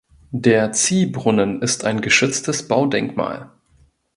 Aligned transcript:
Der 0.33 0.71
Ziehbrunnen 0.71 1.61
ist 1.61 1.83
ein 1.85 2.01
geschütztes 2.01 2.67
Baudenkmal. 2.67 3.51